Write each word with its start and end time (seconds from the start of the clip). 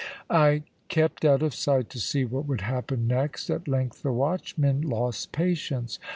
"I 0.31 0.63
kept 0.87 1.23
out 1.25 1.43
of 1.43 1.53
sight 1.53 1.91
to 1.91 1.99
see 1.99 2.25
what 2.25 2.47
would 2.47 2.61
happen 2.61 3.05
next. 3.05 3.51
At 3.51 3.67
length 3.67 4.01
the 4.01 4.11
watchmen 4.11 4.81
lost 4.81 5.31
patience. 5.31 5.99